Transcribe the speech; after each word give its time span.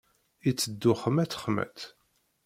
Iteddu 0.49 0.93
xmat, 1.01 1.33
xmat. 1.43 1.77